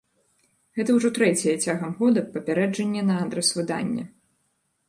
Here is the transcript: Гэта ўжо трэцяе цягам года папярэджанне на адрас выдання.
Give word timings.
Гэта 0.77 0.95
ўжо 0.97 1.11
трэцяе 1.17 1.53
цягам 1.67 1.93
года 1.99 2.23
папярэджанне 2.39 3.07
на 3.11 3.19
адрас 3.27 3.47
выдання. 3.59 4.03